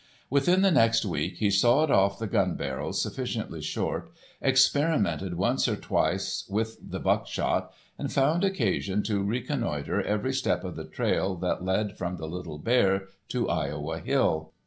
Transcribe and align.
Within 0.31 0.63
the 0.63 0.71
next 0.71 1.05
week 1.05 1.37
he 1.37 1.51
sawed 1.51 1.91
off 1.91 2.17
the 2.17 2.25
gun 2.25 2.55
barrels 2.55 2.99
sufficiently 2.99 3.61
short, 3.61 4.11
experimented 4.41 5.35
once 5.35 5.67
or 5.67 5.75
twice 5.75 6.43
with 6.49 6.77
the 6.81 6.99
buckshot, 6.99 7.71
and 7.99 8.11
found 8.11 8.43
occasion 8.43 9.03
to 9.03 9.21
reconnoiter 9.21 10.01
every 10.01 10.33
step 10.33 10.63
of 10.63 10.75
the 10.75 10.85
trail 10.85 11.35
that 11.35 11.63
led 11.63 11.99
from 11.99 12.17
the 12.17 12.27
Little 12.27 12.57
Bear 12.57 13.09
to 13.29 13.47
Iowa 13.47 13.99
Hill. 13.99 14.53